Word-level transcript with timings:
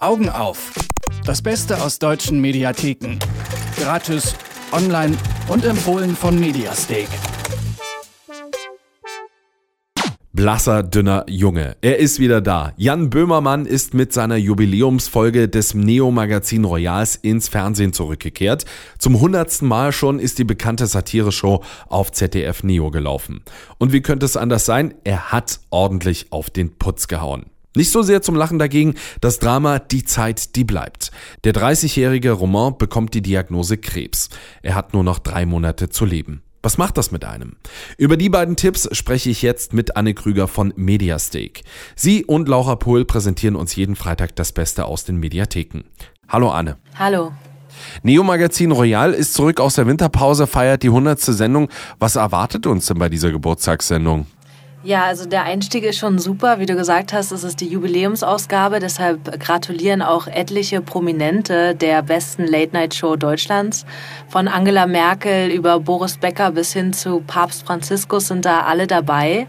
Augen 0.00 0.30
auf. 0.30 0.72
Das 1.26 1.42
Beste 1.42 1.82
aus 1.82 1.98
deutschen 1.98 2.40
Mediatheken. 2.40 3.18
Gratis, 3.78 4.34
online 4.72 5.14
und 5.48 5.62
empfohlen 5.66 6.16
von 6.16 6.40
Mediastake. 6.40 7.10
Blasser, 10.32 10.82
dünner 10.82 11.26
Junge. 11.28 11.76
Er 11.82 11.98
ist 11.98 12.18
wieder 12.18 12.40
da. 12.40 12.72
Jan 12.78 13.10
Böhmermann 13.10 13.66
ist 13.66 13.92
mit 13.92 14.14
seiner 14.14 14.36
Jubiläumsfolge 14.36 15.50
des 15.50 15.74
Neo-Magazin 15.74 16.64
Royals 16.64 17.16
ins 17.16 17.48
Fernsehen 17.48 17.92
zurückgekehrt. 17.92 18.64
Zum 18.98 19.20
hundertsten 19.20 19.68
Mal 19.68 19.92
schon 19.92 20.18
ist 20.18 20.38
die 20.38 20.44
bekannte 20.44 20.86
Satire-Show 20.86 21.62
auf 21.88 22.10
ZDF 22.12 22.62
Neo 22.62 22.90
gelaufen. 22.90 23.42
Und 23.76 23.92
wie 23.92 24.00
könnte 24.00 24.24
es 24.24 24.38
anders 24.38 24.64
sein? 24.64 24.94
Er 25.04 25.30
hat 25.30 25.60
ordentlich 25.68 26.32
auf 26.32 26.48
den 26.48 26.78
Putz 26.78 27.06
gehauen. 27.06 27.50
Nicht 27.76 27.92
so 27.92 28.02
sehr 28.02 28.20
zum 28.20 28.34
Lachen 28.34 28.58
dagegen 28.58 28.94
das 29.20 29.38
Drama 29.38 29.78
Die 29.78 30.04
Zeit, 30.04 30.56
die 30.56 30.64
bleibt. 30.64 31.12
Der 31.44 31.54
30-jährige 31.54 32.32
Roman 32.32 32.76
bekommt 32.76 33.14
die 33.14 33.22
Diagnose 33.22 33.78
Krebs. 33.78 34.28
Er 34.62 34.74
hat 34.74 34.92
nur 34.92 35.04
noch 35.04 35.20
drei 35.20 35.46
Monate 35.46 35.88
zu 35.88 36.04
leben. 36.04 36.42
Was 36.62 36.78
macht 36.78 36.98
das 36.98 37.12
mit 37.12 37.24
einem? 37.24 37.56
Über 37.96 38.16
die 38.16 38.28
beiden 38.28 38.56
Tipps 38.56 38.88
spreche 38.94 39.30
ich 39.30 39.40
jetzt 39.40 39.72
mit 39.72 39.96
Anne 39.96 40.14
Krüger 40.14 40.48
von 40.48 40.74
Mediastake. 40.76 41.62
Sie 41.94 42.24
und 42.24 42.48
Laura 42.48 42.74
Pohl 42.74 43.04
präsentieren 43.04 43.56
uns 43.56 43.76
jeden 43.76 43.94
Freitag 43.94 44.34
das 44.34 44.52
Beste 44.52 44.84
aus 44.84 45.04
den 45.04 45.18
Mediatheken. 45.18 45.84
Hallo 46.28 46.50
Anne. 46.50 46.76
Hallo. 46.98 47.32
Neo 48.02 48.24
Magazin 48.24 48.72
Royal 48.72 49.14
ist 49.14 49.32
zurück 49.32 49.60
aus 49.60 49.76
der 49.76 49.86
Winterpause, 49.86 50.46
feiert 50.48 50.82
die 50.82 50.88
100. 50.88 51.20
Sendung. 51.20 51.68
Was 52.00 52.16
erwartet 52.16 52.66
uns 52.66 52.86
denn 52.86 52.98
bei 52.98 53.08
dieser 53.08 53.30
Geburtstagssendung? 53.30 54.26
Ja, 54.82 55.04
also 55.04 55.26
der 55.26 55.44
Einstieg 55.44 55.84
ist 55.84 55.98
schon 55.98 56.18
super. 56.18 56.58
Wie 56.58 56.64
du 56.64 56.74
gesagt 56.74 57.12
hast, 57.12 57.32
es 57.32 57.44
ist 57.44 57.60
die 57.60 57.68
Jubiläumsausgabe. 57.68 58.80
Deshalb 58.80 59.38
gratulieren 59.38 60.00
auch 60.00 60.26
etliche 60.26 60.80
Prominente 60.80 61.74
der 61.74 62.02
besten 62.02 62.46
Late-Night-Show 62.46 63.16
Deutschlands. 63.16 63.84
Von 64.28 64.48
Angela 64.48 64.86
Merkel 64.86 65.50
über 65.50 65.78
Boris 65.80 66.16
Becker 66.16 66.52
bis 66.52 66.72
hin 66.72 66.94
zu 66.94 67.22
Papst 67.26 67.66
Franziskus 67.66 68.28
sind 68.28 68.46
da 68.46 68.62
alle 68.62 68.86
dabei. 68.86 69.46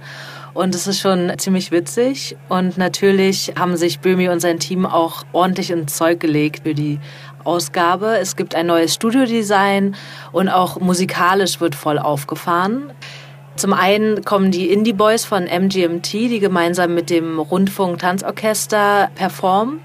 Und 0.54 0.76
es 0.76 0.86
ist 0.86 1.00
schon 1.00 1.32
ziemlich 1.38 1.72
witzig. 1.72 2.36
Und 2.50 2.78
natürlich 2.78 3.54
haben 3.58 3.78
sich 3.78 4.02
Böhmi 4.02 4.28
und 4.28 4.42
sein 4.42 4.59
Team 4.59 4.86
auch 4.86 5.24
ordentlich 5.32 5.72
ins 5.72 5.96
Zeug 5.96 6.20
gelegt 6.20 6.64
für 6.64 6.74
die 6.74 7.00
Ausgabe. 7.46 8.18
Es 8.20 8.36
gibt 8.36 8.54
ein 8.54 8.68
neues 8.68 8.94
Studiodesign 8.96 9.96
und 10.34 10.50
auch 10.50 10.82
musikalisch 10.82 11.62
wird 11.62 11.74
voll 11.74 12.00
aufgefahren. 12.00 12.92
Zum 13.56 13.74
einen 13.74 14.24
kommen 14.24 14.52
die 14.52 14.72
Indie 14.72 14.94
Boys 14.94 15.26
von 15.26 15.44
MGMT, 15.44 16.14
die 16.14 16.40
gemeinsam 16.40 16.96
mit 16.96 17.10
dem 17.10 17.40
Rundfunk 17.40 18.00
Tanzorchester 18.00 19.10
performen. 19.16 19.82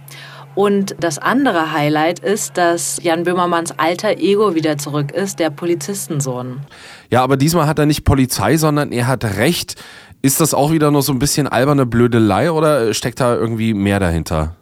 Und 0.55 0.97
das 1.01 1.19
andere 1.19 1.73
Highlight 1.73 2.21
ist, 2.21 2.57
dass 2.57 2.99
Jan 3.03 3.25
Böhmermanns 3.25 3.79
alter 3.79 4.17
Ego 4.19 4.55
wieder 4.55 4.79
zurück 4.79 5.13
ist, 5.13 5.39
der 5.39 5.51
Polizistensohn. 5.51 6.61
Ja, 7.11 7.23
aber 7.23 7.37
diesmal 7.37 7.67
hat 7.67 7.79
er 7.79 7.85
nicht 7.85 8.05
Polizei, 8.05 8.57
sondern 8.57 8.91
er 8.91 9.07
hat 9.07 9.25
Recht. 9.25 9.75
Ist 10.23 10.41
das 10.41 10.55
auch 10.55 10.73
wieder 10.73 10.91
nur 10.91 11.03
so 11.03 11.13
ein 11.13 11.19
bisschen 11.19 11.47
alberne 11.47 11.85
Blödelei 11.85 12.51
oder 12.51 12.95
steckt 12.95 13.21
da 13.21 13.35
irgendwie 13.35 13.75
mehr 13.75 14.01
dahinter? 14.01 14.57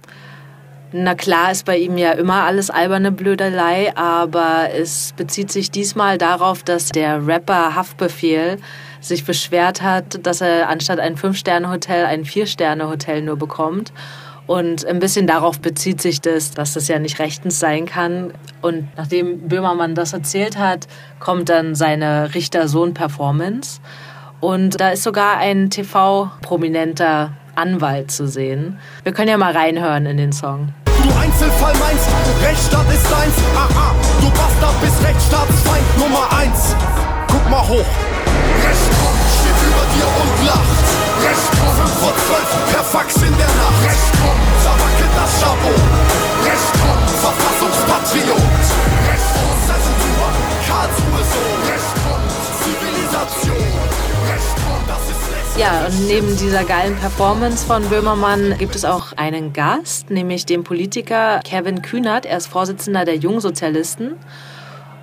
Na 0.97 1.15
klar 1.15 1.51
ist 1.51 1.65
bei 1.65 1.79
ihm 1.79 1.97
ja 1.97 2.13
immer 2.13 2.43
alles 2.43 2.71
alberne 2.71 3.11
Blödelei, 3.11 3.97
aber 3.97 4.69
es 4.77 5.13
bezieht 5.17 5.51
sich 5.51 5.71
diesmal 5.71 6.19
darauf, 6.19 6.63
dass 6.63 6.91
der 6.91 7.27
Rapper 7.27 7.75
Haftbefehl 7.75 8.59
sich 9.05 9.25
beschwert 9.25 9.83
hat, 9.83 10.27
dass 10.27 10.41
er 10.41 10.69
anstatt 10.69 10.99
ein 10.99 11.17
Fünf-Sterne-Hotel 11.17 12.07
ein 12.07 12.25
Vier-Sterne-Hotel 12.25 13.23
nur 13.23 13.37
bekommt. 13.37 13.93
Und 14.47 14.85
ein 14.85 14.99
bisschen 14.99 15.27
darauf 15.27 15.59
bezieht 15.61 16.03
sich 16.03 16.21
das, 16.21 16.51
dass 16.51 16.75
das 16.75 16.89
ja 16.89 16.99
nicht 16.99 17.19
rechtens 17.19 17.59
sein 17.59 17.87
kann. 17.87 18.33
Und 18.61 18.89
nachdem 18.97 19.49
Böhmermann 19.49 19.95
das 19.95 20.13
erzählt 20.13 20.59
hat, 20.59 20.87
kommt 21.19 21.49
dann 21.49 21.75
seine 21.75 22.35
Richter-Sohn-Performance. 22.35 23.81
Und 24.41 24.81
da 24.81 24.91
ist 24.91 25.03
sogar 25.03 25.39
ein 25.39 25.71
TV-prominenter 25.71 27.33
Anwalt 27.55 28.11
zu 28.11 28.29
sehen. 28.29 28.79
Wir 29.03 29.13
können 29.13 29.29
ja 29.29 29.39
mal 29.39 29.53
reinhören 29.53 30.05
in 30.05 30.19
den 30.19 30.33
Song. 30.33 30.75
Du 30.85 31.19
Einzelfall 31.19 31.75
meinst, 31.79 32.09
Rechtsstaat 32.43 32.89
ist 32.93 33.11
deins. 33.11 33.35
Aha, 33.57 33.95
du 34.21 34.29
Bastard 34.31 34.81
bist 34.83 35.03
Rechtsstaatsfeind 35.03 35.99
Nummer 35.99 36.29
eins. 36.39 36.77
Guck 37.29 37.51
mal 37.51 37.67
hoch. 37.67 38.14
12, 42.27 42.73
per 42.73 42.85
Fax 42.85 43.17
in 43.17 43.37
der 43.37 43.53
Nacht. 43.61 43.85
Recht 43.85 44.11
kommt, 44.17 44.45
zerwackelt 44.63 45.13
das 45.15 45.33
Chabot. 45.41 45.85
Recht 46.49 46.73
kommt, 46.81 47.11
Verfassungspatriot. 47.21 48.65
Recht 49.09 49.31
kommt, 49.37 49.61
Zensur, 49.69 50.27
Karlsruhe 50.67 51.23
so. 51.33 51.43
Recht 51.69 51.95
kommt, 52.05 52.31
Zivilisation. 52.65 53.69
Recht 54.33 54.57
kommt, 54.65 54.89
das 54.89 55.05
ist 55.11 55.25
ja, 55.57 55.87
und 55.87 56.09
neben 56.09 56.37
dieser 56.37 56.65
geilen 56.65 56.97
Performance 56.97 57.65
von 57.65 57.89
Böhmermann 57.89 58.57
gibt 58.59 58.75
es 58.75 58.85
auch 58.85 59.13
einen 59.13 59.53
Gast, 59.53 60.11
nämlich 60.11 60.47
den 60.47 60.65
Politiker 60.65 61.41
Kevin 61.45 61.81
Kühnert. 61.81 62.27
Er 62.27 62.39
ist 62.39 62.49
Vorsitzender 62.49 63.05
der 63.05 63.17
Jungsozialisten. 63.17 64.17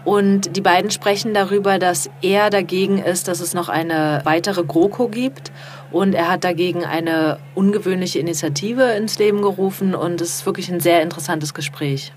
Und 0.03 0.56
die 0.56 0.62
beiden 0.62 0.89
sprechen 0.89 1.34
darüber, 1.34 1.78
dass 1.78 2.09
er 2.22 2.50
dagegen 2.50 2.97
ist, 2.97 3.28
dass 3.28 3.39
es 3.39 3.53
noch 3.53 3.69
eine 3.69 4.22
weitere 4.23 4.63
GroKo 4.63 5.07
gibt. 5.07 5.51
Und 5.91 6.13
er 6.13 6.29
hat 6.29 6.44
dagegen 6.44 6.85
eine 6.85 7.38
ungewöhnliche 7.53 8.19
Initiative 8.19 8.84
ins 8.94 9.19
Leben 9.19 9.41
gerufen. 9.41 9.94
Und 9.94 10.22
es 10.22 10.35
ist 10.35 10.45
wirklich 10.45 10.72
ein 10.72 10.79
sehr 10.79 11.01
interessantes 11.01 11.53
Gespräch. 11.53 12.13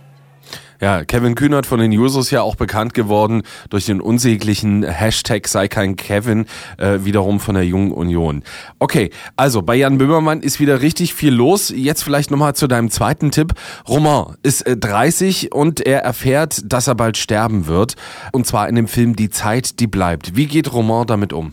Ja, 0.84 1.02
Kevin 1.02 1.34
Kühnert 1.34 1.64
von 1.64 1.80
den 1.80 1.92
Jusos 1.92 2.30
ja 2.30 2.42
auch 2.42 2.56
bekannt 2.56 2.92
geworden 2.92 3.42
durch 3.70 3.86
den 3.86 4.02
unsäglichen 4.02 4.82
Hashtag 4.82 5.48
sei 5.48 5.66
kein 5.66 5.96
Kevin, 5.96 6.44
äh, 6.76 6.98
wiederum 7.06 7.40
von 7.40 7.54
der 7.54 7.64
Jungen 7.64 7.90
Union. 7.90 8.42
Okay, 8.80 9.08
also 9.34 9.62
bei 9.62 9.76
Jan 9.76 9.96
Böhmermann 9.96 10.42
ist 10.42 10.60
wieder 10.60 10.82
richtig 10.82 11.14
viel 11.14 11.32
los. 11.32 11.72
Jetzt 11.74 12.04
vielleicht 12.04 12.30
nochmal 12.30 12.54
zu 12.54 12.66
deinem 12.66 12.90
zweiten 12.90 13.30
Tipp. 13.30 13.54
Roman 13.88 14.36
ist 14.42 14.66
äh, 14.66 14.76
30 14.76 15.52
und 15.52 15.80
er 15.80 16.02
erfährt, 16.02 16.60
dass 16.70 16.86
er 16.86 16.96
bald 16.96 17.16
sterben 17.16 17.66
wird. 17.66 17.94
Und 18.32 18.46
zwar 18.46 18.68
in 18.68 18.74
dem 18.74 18.86
Film 18.86 19.16
Die 19.16 19.30
Zeit, 19.30 19.80
die 19.80 19.86
bleibt. 19.86 20.36
Wie 20.36 20.44
geht 20.44 20.70
Roman 20.70 21.06
damit 21.06 21.32
um? 21.32 21.52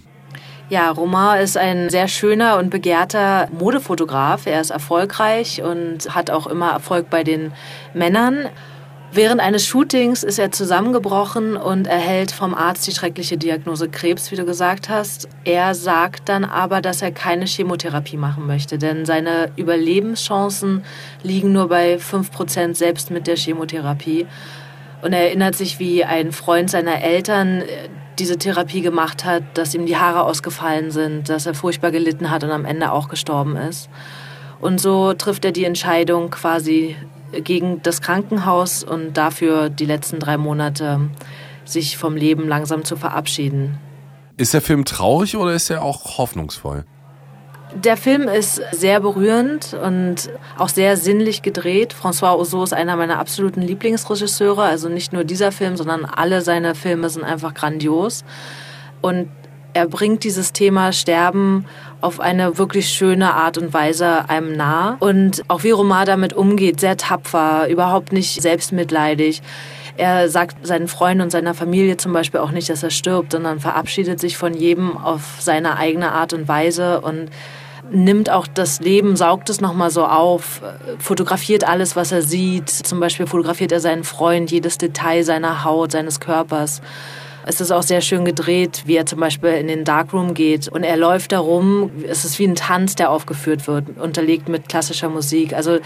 Ja, 0.68 0.92
Romain 0.92 1.42
ist 1.42 1.56
ein 1.56 1.90
sehr 1.90 2.10
schöner 2.10 2.58
und 2.58 2.70
begehrter 2.70 3.48
Modefotograf. 3.58 4.46
Er 4.46 4.60
ist 4.60 4.72
erfolgreich 4.72 5.62
und 5.62 6.14
hat 6.14 6.30
auch 6.30 6.48
immer 6.48 6.72
Erfolg 6.72 7.10
bei 7.10 7.24
den 7.24 7.54
Männern. 7.94 8.50
Während 9.14 9.42
eines 9.42 9.66
Shootings 9.66 10.24
ist 10.24 10.40
er 10.40 10.52
zusammengebrochen 10.52 11.58
und 11.58 11.86
erhält 11.86 12.32
vom 12.32 12.54
Arzt 12.54 12.88
die 12.88 12.94
schreckliche 12.94 13.38
Diagnose 13.38 13.90
Krebs, 13.90 14.32
wie 14.32 14.38
du 14.38 14.46
gesagt 14.46 14.88
hast. 14.88 15.28
Er 15.44 15.76
sagt 15.76 16.30
dann 16.30 16.46
aber, 16.46 16.80
dass 16.80 17.02
er 17.02 17.12
keine 17.12 17.46
Chemotherapie 17.46 18.16
machen 18.16 18.48
möchte, 18.48 18.78
denn 18.78 19.06
seine 19.06 19.52
Überlebenschancen 19.58 20.86
liegen 21.24 21.52
nur 21.52 21.68
bei 21.68 21.98
5% 21.98 22.76
selbst 22.76 23.12
mit 23.12 23.28
der 23.28 23.36
Chemotherapie. 23.36 24.28
Und 25.02 25.12
er 25.12 25.24
erinnert 25.24 25.56
sich, 25.56 25.78
wie 25.78 26.06
ein 26.06 26.32
Freund 26.32 26.70
seiner 26.70 27.02
Eltern 27.02 27.64
äh, 27.64 27.90
diese 28.18 28.38
Therapie 28.38 28.82
gemacht 28.82 29.26
hat, 29.26 29.44
dass 29.56 29.76
ihm 29.76 29.88
die 29.88 29.98
Haare 29.98 30.24
ausgefallen 30.24 30.90
sind, 30.90 31.28
dass 31.28 31.46
er 31.46 31.54
furchtbar 31.54 31.92
gelitten 31.92 32.32
hat 32.32 32.46
und 32.46 32.52
am 32.52 32.64
Ende 32.64 32.94
auch 32.94 33.10
gestorben 33.10 33.58
ist. 33.58 33.90
Und 34.62 34.80
so 34.80 35.14
trifft 35.14 35.44
er 35.44 35.52
die 35.52 35.66
Entscheidung, 35.66 36.30
quasi 36.30 36.96
gegen 37.44 37.82
das 37.84 38.02
Krankenhaus 38.02 38.84
und 38.84 39.14
dafür 39.14 39.70
die 39.70 39.86
letzten 39.86 40.20
drei 40.20 40.38
Monate 40.38 41.10
sich 41.66 41.98
vom 41.98 42.16
Leben 42.16 42.48
langsam 42.48 42.84
zu 42.84 42.96
verabschieden. 42.96 43.78
Ist 44.38 44.54
der 44.54 44.62
Film 44.62 44.86
traurig 44.86 45.36
oder 45.38 45.54
ist 45.54 45.70
er 45.70 45.84
auch 45.84 46.18
hoffnungsvoll? 46.18 46.86
Der 47.76 47.96
Film 47.96 48.28
ist 48.28 48.62
sehr 48.74 49.00
berührend 49.00 49.74
und 49.74 50.30
auch 50.58 50.68
sehr 50.68 50.98
sinnlich 50.98 51.42
gedreht. 51.42 51.96
François 51.96 52.38
Ozot 52.38 52.66
ist 52.66 52.74
einer 52.74 52.98
meiner 52.98 53.18
absoluten 53.18 53.62
Lieblingsregisseure. 53.62 54.64
Also 54.64 54.90
nicht 54.90 55.14
nur 55.14 55.24
dieser 55.24 55.54
Film, 55.54 55.78
sondern 55.78 56.04
alle 56.04 56.42
seine 56.42 56.76
Filme 56.76 57.10
sind 57.10 57.24
einfach 57.24 57.54
grandios. 57.54 58.26
Und 59.02 59.30
er 59.74 59.88
bringt 59.88 60.24
dieses 60.24 60.54
Thema 60.54 60.92
Sterben 60.92 61.66
auf 62.02 62.20
eine 62.20 62.58
wirklich 62.58 62.90
schöne 62.90 63.34
Art 63.34 63.58
und 63.58 63.74
Weise 63.74 64.30
einem 64.30 64.56
nah. 64.56 64.98
Und 65.00 65.44
auch 65.48 65.64
wie 65.64 65.72
Romar 65.72 66.06
damit 66.06 66.34
umgeht, 66.34 66.80
sehr 66.80 66.98
tapfer, 66.98 67.68
überhaupt 67.70 68.12
nicht 68.12 68.42
selbstmitleidig. 68.42 69.42
Er 69.98 70.30
sagt 70.30 70.66
seinen 70.66 70.88
Freunden 70.88 71.22
und 71.22 71.32
seiner 71.32 71.54
Familie 71.54 71.98
zum 71.98 72.14
Beispiel 72.14 72.40
auch 72.40 72.52
nicht, 72.52 72.70
dass 72.70 72.82
er 72.82 72.90
stirbt, 72.90 73.34
sondern 73.34 73.60
verabschiedet 73.60 74.20
sich 74.20 74.38
von 74.38 74.54
jedem 74.54 74.98
auf 74.98 75.38
seine 75.40 75.78
eigene 75.78 76.12
Art 76.12 76.34
und 76.34 76.48
Weise 76.48 77.02
und 77.02 77.30
nimmt 77.92 78.30
auch 78.30 78.48
das 78.48 78.80
Leben, 78.80 79.16
saugt 79.16 79.50
es 79.50 79.60
nochmal 79.60 79.92
so 79.92 80.06
auf, 80.06 80.62
fotografiert 80.98 81.68
alles, 81.68 81.96
was 81.96 82.12
er 82.12 82.22
sieht. 82.22 82.70
Zum 82.70 83.00
Beispiel 83.00 83.28
fotografiert 83.28 83.72
er 83.72 83.80
seinen 83.80 84.04
Freund, 84.04 84.50
jedes 84.50 84.78
Detail 84.78 85.24
seiner 85.24 85.64
Haut, 85.64 85.92
seines 85.92 86.20
Körpers. 86.20 86.82
Es 87.46 87.62
ist 87.62 87.72
auch 87.72 87.84
sehr 87.84 88.02
schön 88.02 88.26
gedreht, 88.26 88.84
wie 88.86 88.96
er 88.96 89.06
zum 89.06 89.20
Beispiel 89.20 89.52
in 89.52 89.68
den 89.68 89.84
Darkroom 89.84 90.34
geht 90.34 90.68
und 90.68 90.84
er 90.84 90.98
läuft 90.98 91.32
da 91.32 91.40
rum. 91.40 91.92
Es 92.08 92.26
ist 92.26 92.38
wie 92.40 92.48
ein 92.48 92.56
Tanz, 92.56 92.96
der 92.96 93.10
aufgeführt 93.10 93.68
wird, 93.68 93.98
unterlegt 93.98 94.50
mit 94.50 94.70
klassischer 94.70 95.10
Musik. 95.10 95.54
Also 95.54 95.80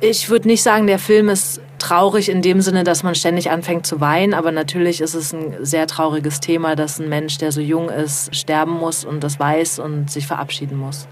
Ich 0.00 0.28
würde 0.28 0.48
nicht 0.48 0.62
sagen, 0.62 0.86
der 0.86 0.98
Film 0.98 1.30
ist 1.30 1.62
traurig 1.78 2.28
in 2.28 2.42
dem 2.42 2.60
Sinne, 2.60 2.84
dass 2.84 3.02
man 3.02 3.14
ständig 3.14 3.50
anfängt 3.50 3.86
zu 3.86 4.00
weinen, 4.00 4.34
aber 4.34 4.52
natürlich 4.52 5.00
ist 5.00 5.14
es 5.14 5.32
ein 5.32 5.54
sehr 5.60 5.86
trauriges 5.86 6.40
Thema, 6.40 6.76
dass 6.76 6.98
ein 6.98 7.08
Mensch, 7.08 7.38
der 7.38 7.52
so 7.52 7.60
jung 7.62 7.88
ist, 7.88 8.34
sterben 8.34 8.72
muss 8.72 9.04
und 9.04 9.24
das 9.24 9.38
weiß 9.40 9.78
und 9.78 10.10
sich 10.10 10.26
verabschieden 10.26 10.76
muss. 10.76 11.08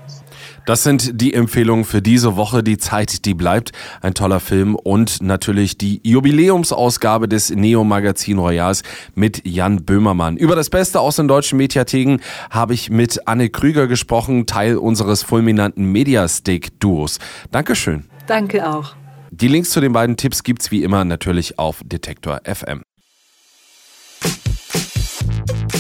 Das 0.65 0.85
sind 0.85 1.21
die 1.21 1.35
Empfehlungen 1.35 1.85
für 1.85 2.01
diese 2.01 2.37
Woche. 2.37 2.63
Die 2.63 2.79
Zeit, 2.79 3.25
die 3.25 3.35
bleibt. 3.35 3.73
Ein 4.01 4.15
toller 4.15 4.39
Film 4.39 4.77
und 4.77 5.21
natürlich 5.21 5.77
die 5.77 6.01
Jubiläumsausgabe 6.05 7.29
des 7.29 7.51
Neo 7.51 7.83
Magazin 7.83 8.39
Royals 8.39 8.83
mit 9.15 9.45
Jan 9.45 9.85
Böhmermann. 9.85 10.37
Über 10.37 10.55
das 10.55 10.71
Beste 10.71 11.01
aus 11.01 11.17
den 11.17 11.27
deutschen 11.27 11.59
Mediatheken 11.59 12.19
habe 12.51 12.75
ich 12.75 12.91
mit 12.91 13.27
Anne 13.27 13.51
Krüger 13.51 13.89
gesprochen, 13.89 14.47
Teil 14.47 14.77
unseres 14.77 15.23
fulminanten 15.23 15.87
Mediastick-Duos. 15.87 17.19
Dankeschön. 17.51 18.05
Danke 18.27 18.69
auch. 18.69 18.95
Die 19.31 19.49
Links 19.49 19.71
zu 19.71 19.81
den 19.81 19.93
beiden 19.93 20.17
Tipps 20.17 20.45
gibt's 20.45 20.71
wie 20.71 20.85
immer 20.85 21.05
natürlich 21.05 21.59
auf 21.59 21.81
Detektor 21.85 22.41
FM. 22.45 22.83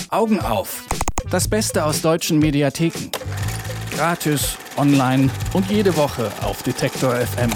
Augen 0.09 0.41
auf. 0.41 0.85
Das 1.31 1.49
Beste 1.49 1.85
aus 1.85 2.03
deutschen 2.03 2.39
Mediatheken. 2.39 3.11
Gratis, 3.93 4.57
online 4.77 5.31
und 5.53 5.71
jede 5.71 5.97
Woche 5.97 6.31
auf 6.43 6.63
Detektor 6.63 7.15
FM. 7.15 7.51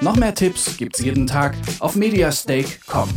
Noch 0.00 0.16
mehr 0.16 0.34
Tipps 0.34 0.76
gibt's 0.76 1.00
jeden 1.00 1.26
Tag 1.26 1.54
auf 1.80 1.96
mediastake.com. 1.96 3.08